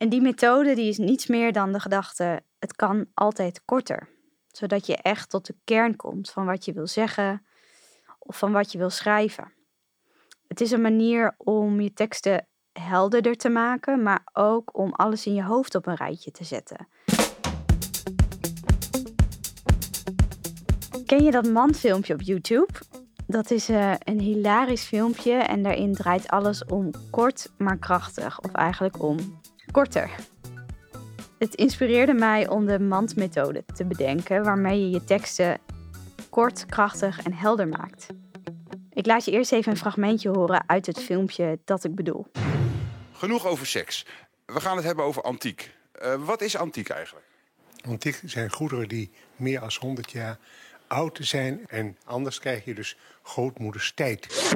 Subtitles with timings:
[0.00, 4.08] En die methode die is niets meer dan de gedachte, het kan altijd korter.
[4.46, 7.46] Zodat je echt tot de kern komt van wat je wil zeggen
[8.18, 9.52] of van wat je wil schrijven.
[10.48, 15.34] Het is een manier om je teksten helderder te maken, maar ook om alles in
[15.34, 16.88] je hoofd op een rijtje te zetten.
[21.06, 22.72] Ken je dat mandfilmpje op YouTube?
[23.26, 28.52] Dat is uh, een hilarisch filmpje en daarin draait alles om kort maar krachtig, of
[28.52, 29.39] eigenlijk om
[29.70, 30.10] korter.
[31.38, 35.58] Het inspireerde mij om de mandmethode te bedenken, waarmee je je teksten
[36.30, 38.06] kort, krachtig en helder maakt.
[38.92, 42.26] Ik laat je eerst even een fragmentje horen uit het filmpje dat ik bedoel.
[43.12, 44.06] Genoeg over seks.
[44.46, 45.74] We gaan het hebben over antiek.
[46.02, 47.26] Uh, wat is antiek eigenlijk?
[47.88, 50.38] Antiek zijn goederen die meer dan 100 jaar
[50.86, 51.66] oud zijn.
[51.66, 54.54] En anders krijg je dus grootmoeders tijd.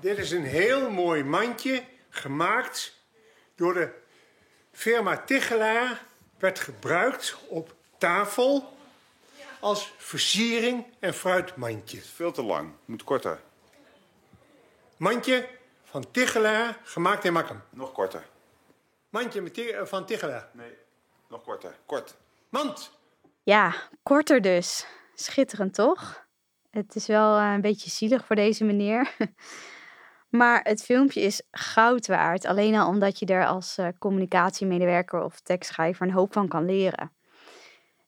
[0.00, 2.94] Dit is een heel mooi mandje gemaakt
[3.54, 3.90] door de
[4.72, 6.06] firma Tichelaar.
[6.38, 8.76] Werd gebruikt op tafel
[9.60, 12.00] als versiering en fruitmandje.
[12.00, 13.40] Veel te lang, moet korter.
[14.96, 15.48] Mandje
[15.84, 17.62] van Tichelaar, gemaakt in Makkum.
[17.70, 18.26] Nog korter.
[19.08, 20.48] Mandje van Tichelaar.
[20.52, 20.72] Nee,
[21.28, 21.76] nog korter.
[21.86, 22.16] Kort.
[22.48, 22.90] Mand.
[23.42, 24.86] Ja, korter dus.
[25.14, 26.26] Schitterend toch?
[26.70, 29.14] Het is wel eh, een beetje zielig voor deze meneer.
[30.28, 32.44] Maar het filmpje is goud waard.
[32.44, 37.12] Alleen al omdat je er als uh, communicatiemedewerker of tekstschrijver een hoop van kan leren.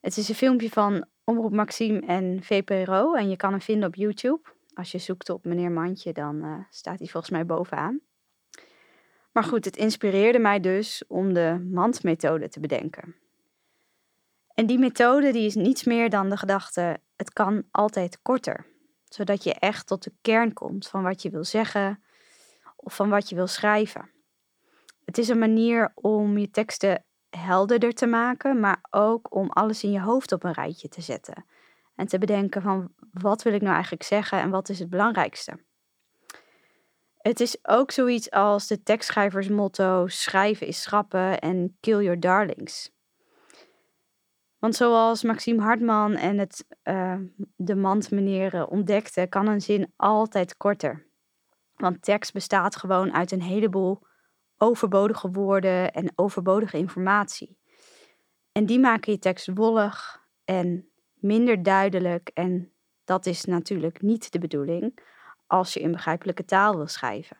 [0.01, 3.15] Het is een filmpje van Omroep Maxime en VPRO.
[3.15, 4.41] En je kan hem vinden op YouTube.
[4.75, 8.01] Als je zoekt op meneer Mandje, dan uh, staat hij volgens mij bovenaan.
[9.33, 13.15] Maar goed, het inspireerde mij dus om de mandmethode te bedenken.
[14.55, 18.67] En die methode die is niets meer dan de gedachte, het kan altijd korter.
[19.05, 22.03] Zodat je echt tot de kern komt van wat je wil zeggen
[22.81, 24.11] of van wat je wil schrijven.
[25.05, 29.93] Het is een manier om je teksten helderder te maken, maar ook om alles in
[29.93, 31.45] je hoofd op een rijtje te zetten.
[31.95, 35.59] En te bedenken van wat wil ik nou eigenlijk zeggen en wat is het belangrijkste.
[37.17, 42.91] Het is ook zoiets als de tekstschrijversmotto schrijven is schrappen en kill your darlings.
[44.59, 47.19] Want zoals Maxime Hartman en het, uh,
[47.57, 51.10] de mandmeneer ontdekte, kan een zin altijd korter.
[51.81, 54.07] Want tekst bestaat gewoon uit een heleboel
[54.59, 57.59] overbodige woorden en overbodige informatie.
[58.53, 62.31] En die maken je tekst wollig en minder duidelijk.
[62.35, 62.73] En
[63.05, 64.99] dat is natuurlijk niet de bedoeling
[65.47, 67.37] als je in begrijpelijke taal wil schrijven.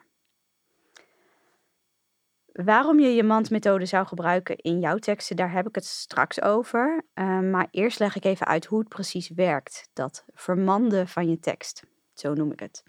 [2.53, 7.03] Waarom je je mandmethode zou gebruiken in jouw teksten, daar heb ik het straks over.
[7.15, 9.91] Uh, maar eerst leg ik even uit hoe het precies werkt.
[9.93, 11.85] Dat vermanden van je tekst,
[12.15, 12.85] zo noem ik het.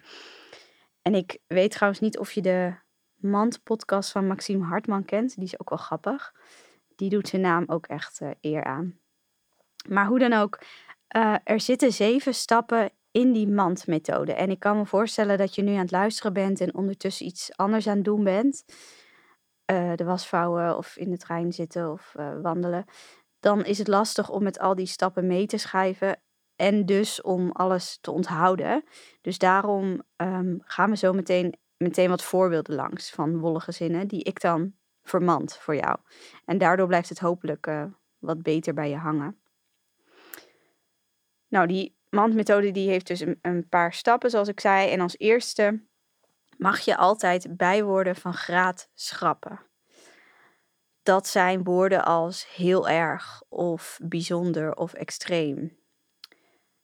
[1.02, 2.74] En ik weet trouwens niet of je de
[3.14, 5.34] Mand-podcast van Maxime Hartman kent.
[5.34, 6.34] Die is ook wel grappig.
[6.96, 8.98] Die doet zijn naam ook echt uh, eer aan.
[9.88, 10.60] Maar hoe dan ook,
[11.16, 14.32] uh, er zitten zeven stappen in die mandmethode.
[14.32, 17.56] En ik kan me voorstellen dat je nu aan het luisteren bent en ondertussen iets
[17.56, 18.64] anders aan het doen bent.
[19.72, 22.84] Uh, de wasvouwen of in de trein zitten of wandelen.
[23.40, 26.21] Dan is het lastig om met al die stappen mee te schrijven
[26.62, 28.84] en dus om alles te onthouden.
[29.20, 34.22] Dus daarom um, gaan we zo meteen, meteen wat voorbeelden langs van wollige zinnen die
[34.22, 35.98] ik dan vermand voor jou.
[36.44, 37.84] En daardoor blijft het hopelijk uh,
[38.18, 39.40] wat beter bij je hangen.
[41.48, 44.90] Nou, die mandmethode die heeft dus een, een paar stappen, zoals ik zei.
[44.90, 45.82] En als eerste
[46.56, 49.60] mag je altijd bijwoorden van graad schrappen.
[51.02, 55.80] Dat zijn woorden als heel erg of bijzonder of extreem.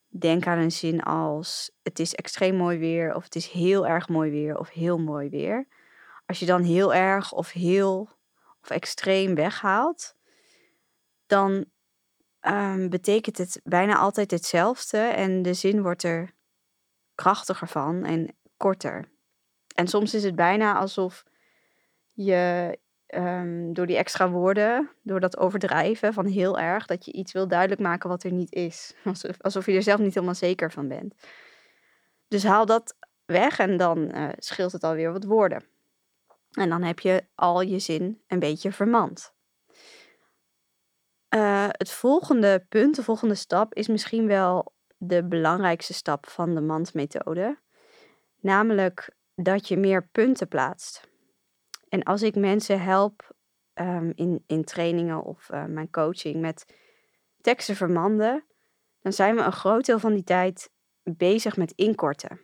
[0.08, 4.08] Denk aan een zin als het is extreem mooi weer of het is heel erg
[4.08, 5.66] mooi weer of heel mooi weer.
[6.26, 8.08] Als je dan heel erg of heel
[8.62, 10.14] of extreem weghaalt,
[11.26, 11.64] dan
[12.40, 16.34] um, betekent het bijna altijd hetzelfde en de zin wordt er
[17.14, 19.08] krachtiger van en korter.
[19.74, 21.24] En soms is het bijna alsof
[22.12, 22.78] je
[23.14, 27.48] um, door die extra woorden, door dat overdrijven van heel erg, dat je iets wil
[27.48, 28.94] duidelijk maken wat er niet is.
[29.04, 31.14] Alsof, alsof je er zelf niet helemaal zeker van bent.
[32.28, 35.64] Dus haal dat weg en dan uh, scheelt het alweer wat woorden.
[36.52, 39.32] En dan heb je al je zin een beetje vermand.
[41.34, 46.60] Uh, het volgende punt, de volgende stap, is misschien wel de belangrijkste stap van de
[46.60, 47.58] mandmethode.
[48.40, 51.07] Namelijk dat je meer punten plaatst.
[51.88, 53.34] En als ik mensen help
[53.74, 56.74] um, in, in trainingen of uh, mijn coaching met
[57.40, 58.44] teksten vermanden,
[59.00, 60.70] dan zijn we een groot deel van die tijd
[61.02, 62.40] bezig met inkorten.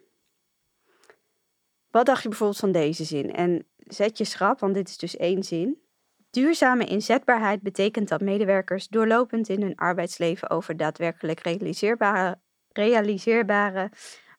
[1.91, 3.33] Wat dacht je bijvoorbeeld van deze zin?
[3.33, 5.83] En zet je schrap, want dit is dus één zin.
[6.31, 12.39] Duurzame inzetbaarheid betekent dat medewerkers doorlopend in hun arbeidsleven over daadwerkelijk realiseerbare,
[12.69, 13.91] realiseerbare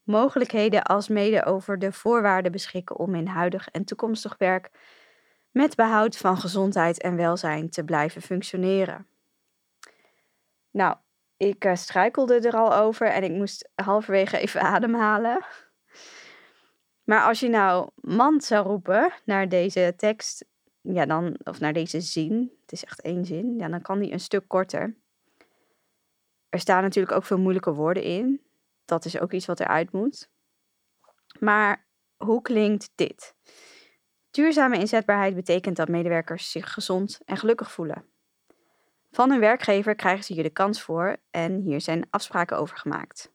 [0.03, 4.69] mogelijkheden als mede over de voorwaarden beschikken om in huidig en toekomstig werk
[5.55, 9.07] met behoud van gezondheid en welzijn te blijven functioneren.
[10.71, 10.95] Nou,
[11.37, 15.45] ik uh, struikelde er al over en ik moest halverwege even ademhalen.
[17.03, 20.45] Maar als je nou mand zou roepen naar deze tekst,
[20.81, 24.11] ja dan, of naar deze zin, het is echt één zin, ja, dan kan die
[24.11, 24.95] een stuk korter.
[26.49, 28.41] Er staan natuurlijk ook veel moeilijke woorden in.
[28.85, 30.29] Dat is ook iets wat eruit moet.
[31.39, 31.85] Maar
[32.15, 33.34] hoe klinkt dit?
[34.35, 38.05] Duurzame inzetbaarheid betekent dat medewerkers zich gezond en gelukkig voelen.
[39.11, 43.31] Van hun werkgever krijgen ze hier de kans voor en hier zijn afspraken over gemaakt.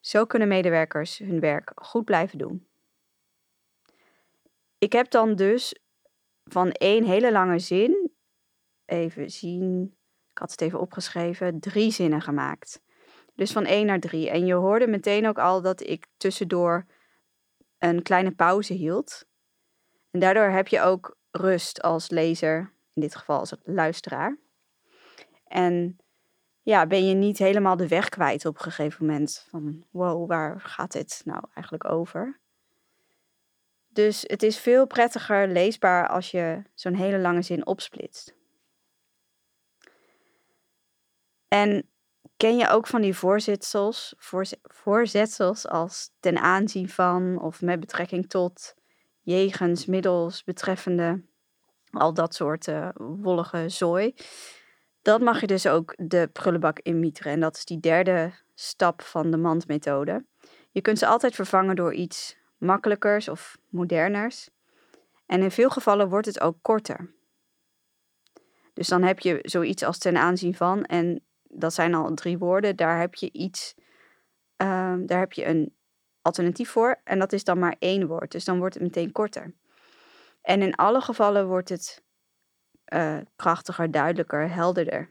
[0.00, 2.66] Zo kunnen medewerkers hun werk goed blijven doen.
[4.78, 5.80] Ik heb dan dus
[6.44, 8.12] van één hele lange zin,
[8.84, 9.96] even zien,
[10.30, 12.82] ik had het even opgeschreven, drie zinnen gemaakt.
[13.34, 14.30] Dus van één naar drie.
[14.30, 16.86] En je hoorde meteen ook al dat ik tussendoor
[17.78, 19.26] een kleine pauze hield.
[20.16, 24.38] En daardoor heb je ook rust als lezer, in dit geval als luisteraar.
[25.46, 25.98] En
[26.62, 29.46] ja, ben je niet helemaal de weg kwijt op een gegeven moment.
[29.50, 32.40] Van wow, waar gaat dit nou eigenlijk over?
[33.88, 38.34] Dus het is veel prettiger leesbaar als je zo'n hele lange zin opsplitst.
[41.48, 41.90] En
[42.36, 44.14] ken je ook van die voorzetsels,
[44.62, 48.74] voorzetsels als ten aanzien van of met betrekking tot,
[49.26, 51.22] jegens, middels, betreffende,
[51.90, 54.14] al dat soort uh, wollige zooi.
[55.02, 57.32] Dat mag je dus ook de prullenbak inmieteren.
[57.32, 60.24] En dat is die derde stap van de mandmethode.
[60.70, 64.50] Je kunt ze altijd vervangen door iets makkelijkers of moderners.
[65.26, 67.14] En in veel gevallen wordt het ook korter.
[68.72, 72.76] Dus dan heb je zoiets als ten aanzien van, en dat zijn al drie woorden,
[72.76, 73.74] daar heb je iets,
[74.56, 75.75] um, daar heb je een
[76.26, 78.32] alternatief voor, en dat is dan maar één woord.
[78.32, 79.54] Dus dan wordt het meteen korter.
[80.42, 82.04] En in alle gevallen wordt het
[82.94, 85.10] uh, krachtiger, duidelijker, helderder.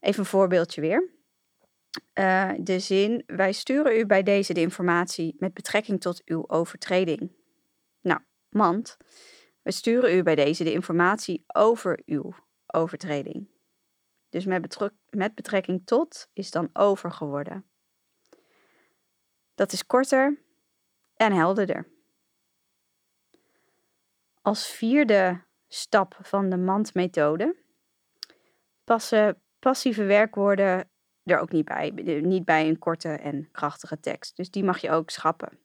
[0.00, 1.18] Even een voorbeeldje weer.
[2.14, 7.32] Uh, de zin: Wij sturen u bij deze de informatie met betrekking tot uw overtreding.
[8.00, 8.96] Nou, mand.
[9.62, 12.34] We sturen u bij deze de informatie over uw
[12.66, 13.48] overtreding.
[14.28, 17.69] Dus met, met betrekking tot is dan over geworden.
[19.60, 20.38] Dat is korter
[21.16, 21.86] en helderder.
[24.42, 27.56] Als vierde stap van de mandmethode
[28.84, 30.90] passen passieve werkwoorden
[31.24, 31.90] er ook niet bij.
[32.20, 34.36] Niet bij een korte en krachtige tekst.
[34.36, 35.58] Dus die mag je ook schrappen.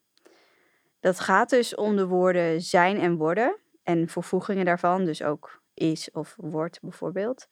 [1.00, 6.10] Dat gaat dus om de woorden zijn en worden en vervoegingen daarvan, dus ook is
[6.10, 7.48] of wordt bijvoorbeeld.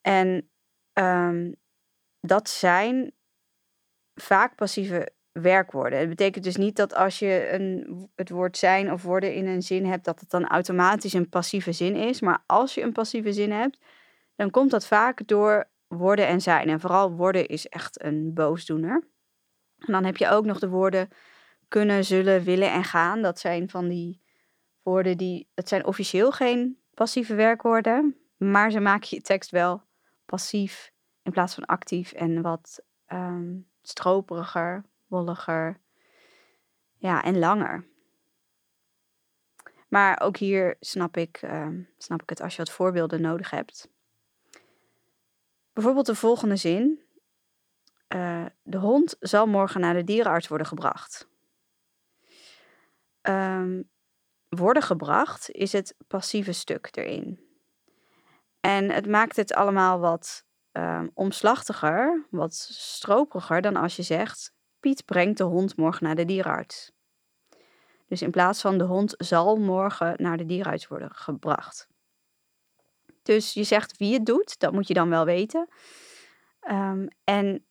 [0.00, 0.50] En
[0.92, 1.52] ehm,
[2.20, 3.14] dat zijn
[4.14, 5.98] vaak passieve werkwoorden.
[5.98, 9.62] Het betekent dus niet dat als je een, het woord zijn of worden in een
[9.62, 12.20] zin hebt, dat het dan automatisch een passieve zin is.
[12.20, 13.78] Maar als je een passieve zin hebt,
[14.36, 16.68] dan komt dat vaak door worden en zijn.
[16.68, 19.08] En vooral worden is echt een boosdoener.
[19.78, 21.08] En dan heb je ook nog de woorden
[21.68, 23.22] kunnen, zullen, willen en gaan.
[23.22, 24.20] Dat zijn van die
[24.82, 29.82] woorden die, dat zijn officieel geen passieve werkwoorden, maar ze maken je tekst wel
[30.24, 30.92] passief
[31.22, 35.80] in plaats van actief en wat um, stroperiger, wolliger,
[36.96, 37.86] ja, en langer.
[39.88, 43.88] Maar ook hier snap ik, uh, snap ik het als je wat voorbeelden nodig hebt.
[45.72, 47.02] Bijvoorbeeld de volgende zin.
[48.08, 51.28] Uh, de hond zal morgen naar de dierenarts worden gebracht.
[53.22, 53.90] Um,
[54.48, 57.40] worden gebracht is het passieve stuk erin.
[58.60, 60.44] En het maakt het allemaal wat
[60.76, 66.24] um, omslachtiger, wat stroperiger dan als je zegt: Piet brengt de hond morgen naar de
[66.24, 66.92] dierenarts.
[68.06, 71.88] Dus in plaats van de hond zal morgen naar de dierenarts worden gebracht.
[73.22, 75.68] Dus je zegt wie het doet, dat moet je dan wel weten.
[76.70, 77.66] Um, en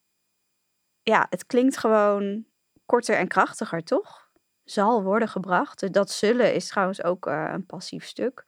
[1.03, 2.45] ja, het klinkt gewoon
[2.85, 4.31] korter en krachtiger, toch?
[4.63, 5.93] Zal worden gebracht.
[5.93, 8.45] Dat zullen is trouwens ook uh, een passief stuk.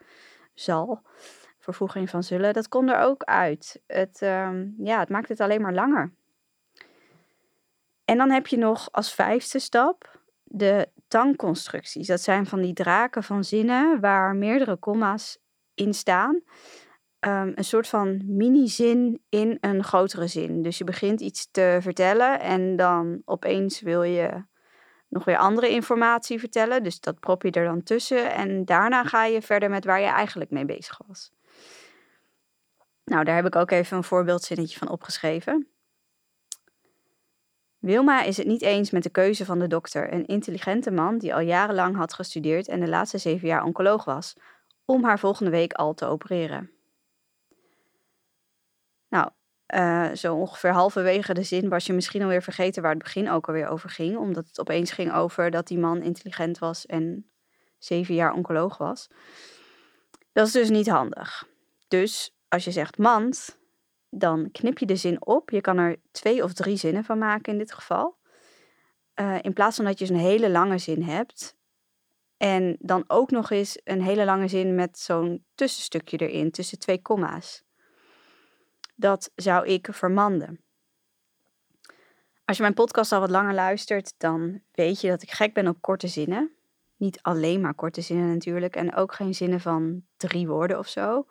[0.53, 1.01] Zal,
[1.65, 3.81] vervoeging van zullen, dat komt er ook uit.
[3.87, 6.13] Het, um, ja, het maakt het alleen maar langer.
[8.05, 12.07] En dan heb je nog als vijfde stap de tangconstructies.
[12.07, 15.37] Dat zijn van die draken van zinnen waar meerdere komma's
[15.73, 16.41] in staan.
[17.19, 20.61] Um, een soort van mini-zin in een grotere zin.
[20.61, 24.43] Dus je begint iets te vertellen en dan opeens wil je
[25.07, 26.83] nog weer andere informatie vertellen.
[26.83, 28.31] Dus dat prop je er dan tussen.
[28.31, 31.34] En daarna ga je verder met waar je eigenlijk mee bezig was.
[33.05, 35.67] Nou, daar heb ik ook even een voorbeeldzinnetje van opgeschreven.
[37.79, 41.33] Wilma is het niet eens met de keuze van de dokter, een intelligente man die
[41.33, 44.35] al jarenlang had gestudeerd en de laatste zeven jaar oncoloog was,
[44.85, 46.71] om haar volgende week al te opereren.
[49.09, 49.29] Nou,
[49.75, 53.47] uh, zo ongeveer halverwege de zin was je misschien alweer vergeten waar het begin ook
[53.47, 57.29] alweer over ging, omdat het opeens ging over dat die man intelligent was en
[57.77, 59.09] zeven jaar oncoloog was.
[60.31, 61.47] Dat is dus niet handig.
[61.87, 63.59] Dus als je zegt mand,
[64.09, 65.49] dan knip je de zin op.
[65.49, 68.17] Je kan er twee of drie zinnen van maken in dit geval.
[69.15, 71.57] Uh, in plaats van dat je een hele lange zin hebt.
[72.37, 77.01] En dan ook nog eens een hele lange zin met zo'n tussenstukje erin, tussen twee
[77.01, 77.63] komma's.
[78.95, 80.63] Dat zou ik vermanden.
[82.45, 85.67] Als je mijn podcast al wat langer luistert, dan weet je dat ik gek ben
[85.67, 86.51] op korte zinnen.
[86.95, 88.75] Niet alleen maar korte zinnen natuurlijk.
[88.75, 91.25] En ook geen zinnen van drie woorden of zo.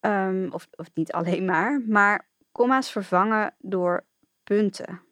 [0.00, 1.82] Um, of, niet alleen maar.
[1.86, 4.06] Maar komma's vervangen door
[4.44, 5.02] punten.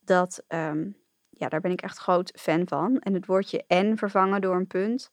[0.00, 0.96] Dat, um,
[1.30, 2.98] ja, daar ben ik echt groot fan van.
[2.98, 5.10] En het woordje en vervangen door een punt.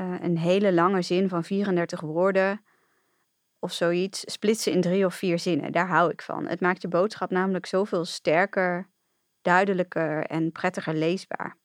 [0.00, 2.64] Uh, een hele lange zin van 34 woorden
[3.58, 5.72] of zoiets splitsen in drie of vier zinnen.
[5.72, 6.46] Daar hou ik van.
[6.46, 8.90] Het maakt je boodschap namelijk zoveel sterker,
[9.42, 11.56] duidelijker en prettiger leesbaar.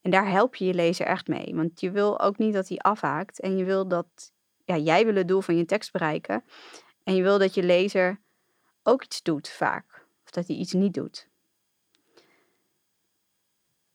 [0.00, 1.54] En daar help je je lezer echt mee.
[1.54, 3.40] Want je wil ook niet dat hij afhaakt.
[3.40, 4.32] En je wil dat
[4.64, 6.44] ja, jij wil het doel van je tekst bereiken.
[7.04, 8.20] En je wil dat je lezer
[8.82, 10.06] ook iets doet vaak.
[10.24, 11.28] Of dat hij iets niet doet.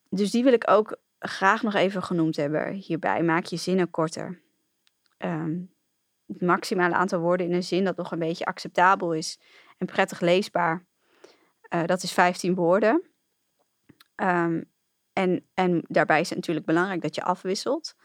[0.09, 3.23] Dus die wil ik ook graag nog even genoemd hebben hierbij.
[3.23, 4.41] Maak je zinnen korter.
[5.17, 5.73] Um,
[6.27, 9.39] het maximale aantal woorden in een zin dat nog een beetje acceptabel is
[9.77, 10.85] en prettig leesbaar,
[11.73, 13.03] uh, dat is 15 woorden.
[14.15, 14.71] Um,
[15.13, 17.95] en, en daarbij is het natuurlijk belangrijk dat je afwisselt.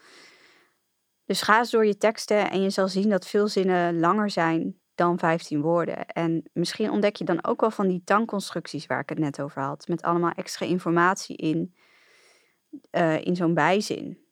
[1.25, 4.79] Dus ga eens door je teksten en je zal zien dat veel zinnen langer zijn
[4.95, 6.05] dan 15 woorden.
[6.05, 9.61] En misschien ontdek je dan ook wel van die tankconstructies waar ik het net over
[9.61, 11.75] had, met allemaal extra informatie in,
[12.91, 14.23] uh, in zo'n bijzin.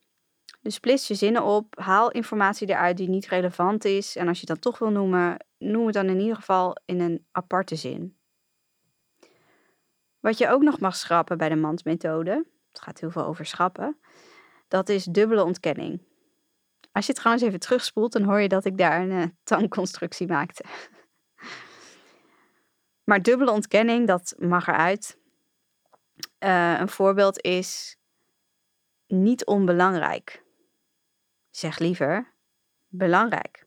[0.61, 4.15] Dus splits je zinnen op, haal informatie eruit die niet relevant is.
[4.15, 7.25] En als je dat toch wil noemen, noem het dan in ieder geval in een
[7.31, 8.17] aparte zin.
[10.19, 13.97] Wat je ook nog mag schrappen bij de mandmethode, het gaat heel veel over schrappen,
[14.67, 16.01] dat is dubbele ontkenning.
[16.93, 20.27] Als je het trouwens even terugspoelt, dan hoor je dat ik daar een uh, tangconstructie
[20.27, 20.63] maakte.
[23.09, 25.17] maar dubbele ontkenning, dat mag eruit.
[26.39, 27.97] Uh, een voorbeeld is
[29.07, 30.43] niet onbelangrijk.
[31.49, 32.33] Zeg liever
[32.87, 33.65] belangrijk.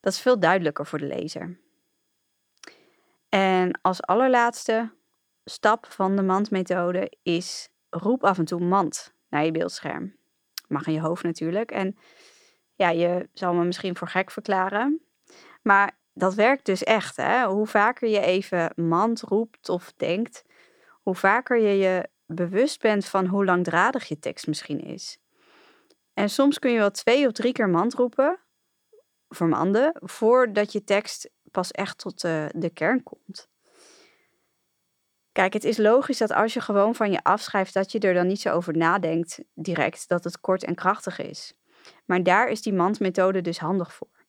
[0.00, 1.60] Dat is veel duidelijker voor de lezer.
[3.28, 4.92] En als allerlaatste
[5.44, 10.17] stap van de mandmethode is roep af en toe mand naar je beeldscherm.
[10.68, 11.70] Mag in je hoofd natuurlijk.
[11.70, 11.96] En
[12.74, 15.00] ja, je zal me misschien voor gek verklaren.
[15.62, 17.16] Maar dat werkt dus echt.
[17.16, 17.46] Hè?
[17.46, 20.44] Hoe vaker je even mand roept of denkt,
[21.02, 25.18] hoe vaker je je bewust bent van hoe langdradig je tekst misschien is.
[26.14, 28.38] En soms kun je wel twee of drie keer mand roepen,
[29.28, 33.48] vermanden, voordat je tekst pas echt tot de, de kern komt.
[35.38, 38.26] Kijk, het is logisch dat als je gewoon van je afschrijft, dat je er dan
[38.26, 41.54] niet zo over nadenkt direct dat het kort en krachtig is.
[42.04, 44.26] Maar daar is die mandmethode dus handig voor.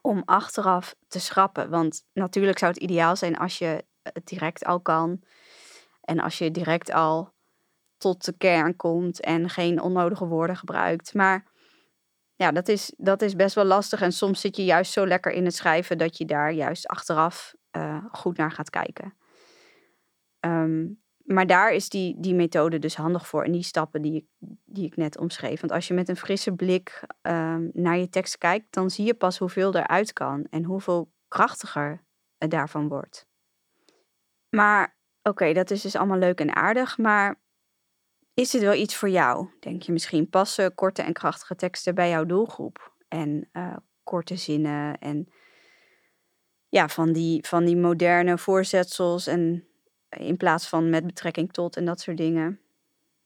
[0.00, 1.70] Om achteraf te schrappen.
[1.70, 5.22] Want natuurlijk zou het ideaal zijn als je het direct al kan.
[6.00, 7.32] En als je direct al
[7.96, 11.14] tot de kern komt en geen onnodige woorden gebruikt.
[11.14, 11.46] Maar
[12.34, 14.00] ja, dat is, dat is best wel lastig.
[14.00, 17.54] En soms zit je juist zo lekker in het schrijven dat je daar juist achteraf
[17.76, 19.20] uh, goed naar gaat kijken.
[20.46, 23.44] Um, maar daar is die, die methode dus handig voor.
[23.44, 24.26] En die stappen die ik,
[24.64, 25.60] die ik net omschreef.
[25.60, 29.14] Want als je met een frisse blik um, naar je tekst kijkt, dan zie je
[29.14, 30.46] pas hoeveel eruit kan.
[30.50, 32.04] En hoeveel krachtiger
[32.38, 33.26] het daarvan wordt.
[34.48, 36.98] Maar oké, dat is dus allemaal leuk en aardig.
[36.98, 37.40] Maar
[38.34, 39.48] is dit wel iets voor jou?
[39.60, 42.94] Denk je misschien passen korte en krachtige teksten bij jouw doelgroep?
[43.08, 45.28] En uh, korte zinnen en
[46.68, 49.66] ja, van die, van die moderne voorzetsels en
[50.18, 52.60] in plaats van met betrekking tot en dat soort dingen.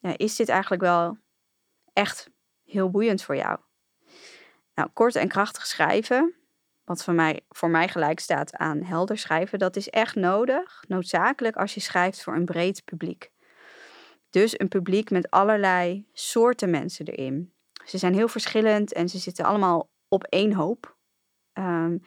[0.00, 1.18] Is dit eigenlijk wel
[1.92, 2.30] echt
[2.64, 3.58] heel boeiend voor jou?
[4.74, 6.34] Nou, kort en krachtig schrijven,
[6.84, 11.56] wat voor mij, voor mij gelijk staat aan helder schrijven, dat is echt nodig, noodzakelijk
[11.56, 13.30] als je schrijft voor een breed publiek.
[14.30, 17.52] Dus een publiek met allerlei soorten mensen erin.
[17.84, 20.96] Ze zijn heel verschillend en ze zitten allemaal op één hoop.
[21.52, 22.02] Um,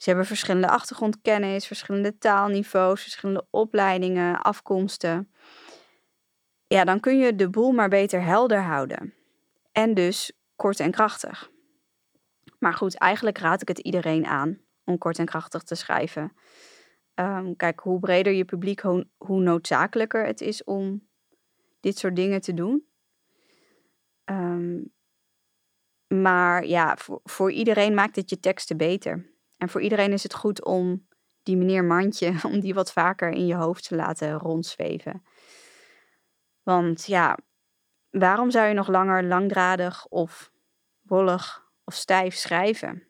[0.00, 5.32] ze hebben verschillende achtergrondkennis, verschillende taalniveaus, verschillende opleidingen, afkomsten.
[6.66, 9.14] ja, dan kun je de boel maar beter helder houden.
[9.72, 11.50] En dus kort en krachtig.
[12.58, 16.32] Maar goed, eigenlijk raad ik het iedereen aan om kort en krachtig te schrijven.
[17.14, 21.08] Ehm, kijk, hoe breder je publiek, hoe, noodzakelijker het is om
[21.80, 22.86] dit soort dingen te doen.
[24.24, 24.80] Ehm,
[26.06, 29.29] maar ja, voor, voor iedereen maakt het je teksten beter.
[29.60, 31.06] En voor iedereen is het goed om
[31.42, 35.22] die meneer Mandje, om die wat vaker in je hoofd te laten rondzweven.
[36.62, 37.38] Want ja,
[38.10, 40.52] waarom zou je nog langer langdradig of
[41.00, 43.06] wollig of stijf schrijven?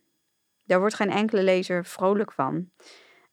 [0.64, 2.70] Daar wordt geen enkele lezer vrolijk van,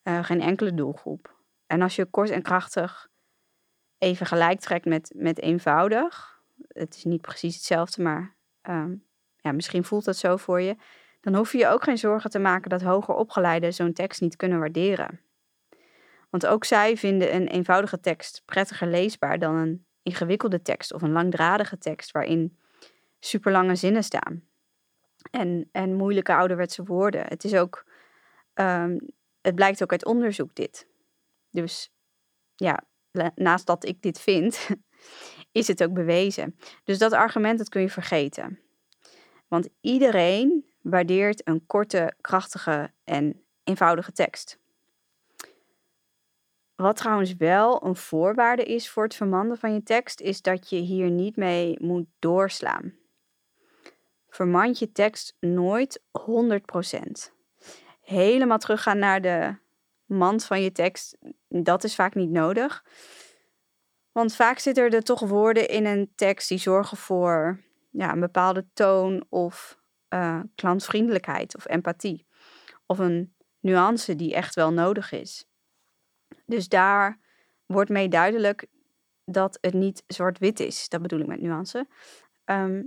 [0.03, 1.36] uh, geen enkele doelgroep.
[1.65, 3.07] En als je kort en krachtig
[3.97, 9.05] even gelijk trekt met, met eenvoudig, het is niet precies hetzelfde, maar um,
[9.36, 10.75] ja, misschien voelt dat zo voor je,
[11.27, 14.36] dan hoef je je ook geen zorgen te maken dat hoger opgeleiden zo'n tekst niet
[14.36, 15.22] kunnen waarderen.
[16.29, 21.12] Want ook zij vinden een eenvoudige tekst prettiger leesbaar dan een ingewikkelde tekst of een
[21.12, 22.57] langdradige tekst waarin
[23.19, 24.43] superlange zinnen staan.
[25.31, 27.25] En, en moeilijke ouderwetse woorden.
[27.27, 27.86] Het is ook,
[28.53, 29.00] um,
[29.41, 30.88] het blijkt ook uit onderzoek dit.
[31.51, 31.91] Dus
[32.55, 32.84] ja,
[33.36, 34.67] naast dat ik dit vind,
[35.51, 36.57] is het ook bewezen.
[36.84, 38.60] Dus dat argument, dat kun je vergeten.
[39.48, 44.60] Want iedereen waardeert een korte, krachtige en eenvoudige tekst.
[46.75, 50.75] Wat trouwens wel een voorwaarde is voor het vermanden van je tekst, is dat je
[50.75, 52.94] hier niet mee moet doorslaan.
[54.29, 57.32] Vermand je tekst nooit 100%.
[58.01, 59.56] Helemaal teruggaan naar de
[60.06, 61.17] mand van je tekst,
[61.48, 62.84] dat is vaak niet nodig.
[64.12, 68.65] Want vaak zitten er toch woorden in een tekst die zorgen voor ja, een bepaalde
[68.74, 72.25] toon of uh, klantvriendelijkheid of empathie.
[72.85, 75.45] Of een nuance die echt wel nodig is.
[76.45, 77.19] Dus daar
[77.65, 78.67] wordt mee duidelijk
[79.25, 80.89] dat het niet zwart-wit is.
[80.89, 81.87] Dat bedoel ik met nuance.
[82.43, 82.83] Ehm,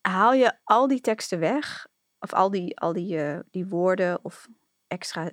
[0.00, 1.86] haal je al die teksten weg,
[2.18, 4.48] of al die, al die, uh, die woorden of
[4.86, 5.30] extra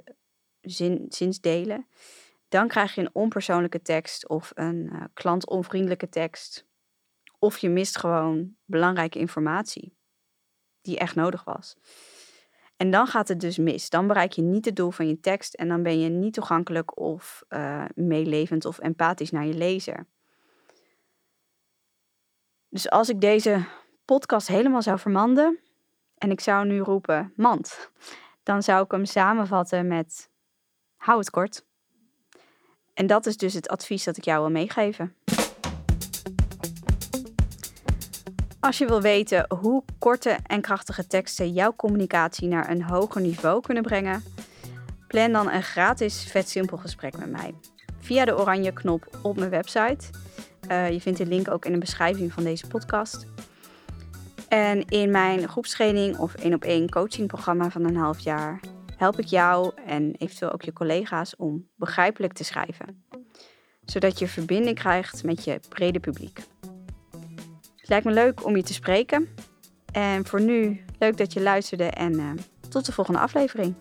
[0.61, 1.87] zin, zinsdelen,
[2.47, 6.67] dan krijg je een onpersoonlijke tekst of een uh, klantonvriendelijke tekst.
[7.39, 9.98] Of je mist gewoon belangrijke informatie
[10.89, 11.77] die echt nodig was.
[12.77, 13.89] En dan gaat het dus mis.
[13.89, 16.99] Dan bereik je niet het doel van je tekst en dan ben je niet toegankelijk
[16.99, 20.07] of uh, meelevend of empathisch naar je lezer.
[22.69, 23.65] Dus als ik deze
[24.05, 25.59] podcast helemaal zou vermanden
[26.17, 27.91] en ik zou nu roepen mand,
[28.43, 30.29] dan zou ik hem samenvatten met
[30.95, 31.65] hou het kort.
[32.93, 35.15] En dat is dus het advies dat ik jou wil meegeven.
[38.59, 43.61] Als je wil weten hoe korte en krachtige teksten jouw communicatie naar een hoger niveau
[43.61, 44.23] kunnen brengen,
[45.07, 47.53] plan dan een gratis vet simpel gesprek met mij.
[47.99, 50.09] Via de oranje knop op mijn website.
[50.71, 53.27] Uh, je vindt de link ook in de beschrijving van deze podcast.
[54.47, 58.59] En in mijn groepstraining of één op één coachingprogramma van een half jaar
[58.97, 63.03] help ik jou en eventueel ook je collega's om begrijpelijk te schrijven.
[63.85, 66.39] Zodat je verbinding krijgt met je brede publiek.
[67.89, 69.29] Lijkt me leuk om je te spreken.
[69.91, 72.29] En voor nu, leuk dat je luisterde en uh,
[72.69, 73.75] tot de volgende aflevering.